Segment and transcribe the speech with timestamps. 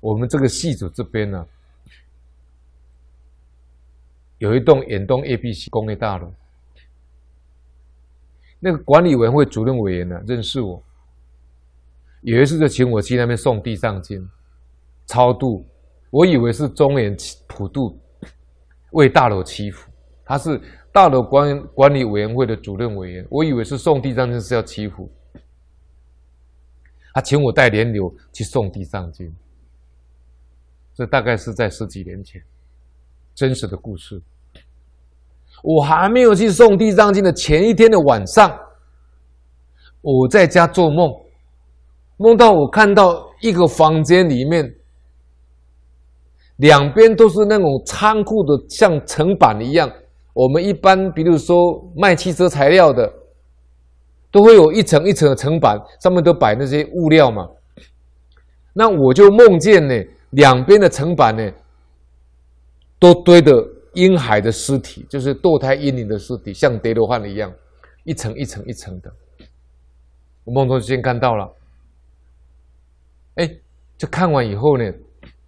[0.00, 1.46] 我们这个系组这边呢、
[4.38, 6.32] 有一栋远东 ABC 工业大楼，
[8.58, 10.82] 那个管理委员会主任委员呢、认识我，
[12.22, 14.26] 有一次就请我去那边送地藏经、
[15.06, 15.66] 超度，
[16.10, 17.14] 我以为是中元
[17.46, 17.98] 普渡
[18.92, 19.90] 为大楼祈福，
[20.24, 20.58] 他是
[20.92, 25.10] 大楼管管理委员会的主任委员，我以为是送地藏经是要祈福，
[27.12, 29.30] 他请我带莲流去送地藏经。
[31.00, 32.38] 这大概是在十几年前，
[33.34, 34.20] 真实的故事。
[35.62, 38.54] 我还没有去送地藏经的前一天的晚上，
[40.02, 41.10] 我在家做梦，
[42.18, 44.70] 梦到我看到一个房间里面，
[46.56, 49.90] 两边都是那种仓库的，像层板一样。
[50.34, 51.56] 我们一般，比如说
[51.96, 53.10] 卖汽车材料的，
[54.30, 57.48] 都会有一层一层的层板，上面都摆那些物料嘛。
[58.74, 59.94] 那我就梦见呢。
[60.30, 61.52] 两边的层板呢，
[62.98, 63.52] 都堆着
[63.94, 67.52] 婴孩的尸体，就是堕胎婴灵的尸体，像叠罗汉一样，
[68.04, 69.12] 一层一层一层的。
[70.44, 71.52] 我梦中先看到了，
[73.34, 73.50] 哎，
[73.98, 74.84] 就看完以后呢，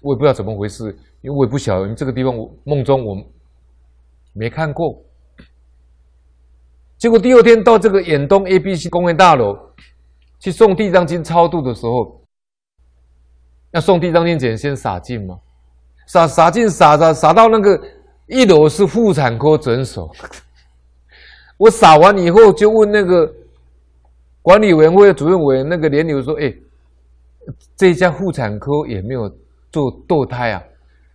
[0.00, 0.84] 我也不知道怎么回事，
[1.20, 3.16] 因为我也不晓得，因为这个地方我梦中我
[4.32, 4.98] 没看过。
[6.96, 9.58] 结果第二天到这个远东 ABC 公园大楼
[10.38, 12.18] 去送地藏经超度的时候。
[13.72, 15.36] 要送地藏经前先撒进吗？
[16.06, 17.80] 撒撒进撒撒撒到那个
[18.26, 20.10] 一楼是妇产科诊所。
[21.56, 23.32] 我撒完以后就问那个
[24.42, 26.52] 管理委员会主任委员那个连友说：“哎，
[27.76, 29.28] 这家妇产科也没有
[29.70, 30.60] 做堕胎啊？”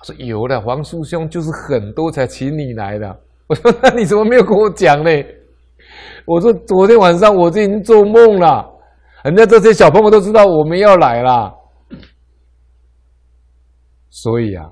[0.00, 5.10] 他说：“有了，黄叔兄就是很多才请你来的。”我说：“那你怎么没有跟我讲呢？”
[6.24, 8.64] 我说：“昨天晚上我就已经做梦了，
[9.24, 11.52] 人家这些小朋友都知道我们要来了。”
[14.10, 14.70] 所以啊，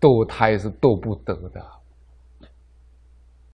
[0.00, 1.64] 堕胎是堕不得的。